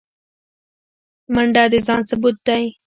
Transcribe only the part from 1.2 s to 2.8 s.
منډه د ځان ثبوت دی